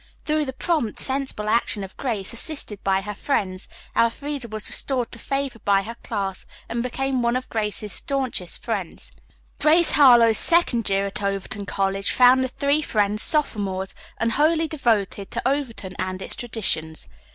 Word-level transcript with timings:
Through 0.25 0.45
the 0.45 0.53
prompt, 0.53 0.97
sensible 0.99 1.47
action 1.47 1.83
of 1.83 1.95
Grace, 1.95 2.33
assisted 2.33 2.83
by 2.83 3.01
her 3.01 3.13
friends, 3.13 3.67
Elfreda 3.95 4.47
was 4.47 4.67
restored 4.67 5.11
to 5.11 5.19
favor 5.19 5.59
by 5.59 5.83
her 5.83 5.93
class 5.93 6.43
and 6.67 6.81
became 6.81 7.21
one 7.21 7.35
of 7.35 7.47
Grace's 7.49 7.93
staunchest 7.93 8.63
friends. 8.63 9.11
"Grace 9.59 9.91
Harlowe's 9.91 10.39
Second 10.39 10.89
Year 10.89 11.05
at 11.05 11.21
Overton 11.21 11.67
College" 11.67 12.09
found 12.09 12.43
the 12.43 12.47
three 12.47 12.81
friends 12.81 13.21
sophomores, 13.21 13.93
and 14.17 14.31
wholly 14.31 14.67
devoted 14.67 15.29
to 15.29 15.47
Overton 15.47 15.93
and 15.99 16.19
its 16.19 16.35
traditions. 16.35 17.05